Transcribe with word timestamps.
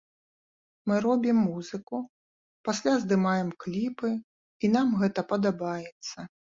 Мы 0.91 0.95
робім 1.07 1.37
музыку, 1.49 2.01
пасля 2.71 2.97
здымаем 3.05 3.55
кліпы 3.67 4.09
і 4.63 4.75
нам 4.77 4.87
гэта 5.07 5.31
падабаецца! 5.33 6.17